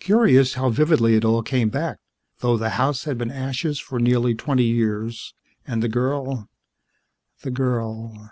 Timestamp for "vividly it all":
0.68-1.42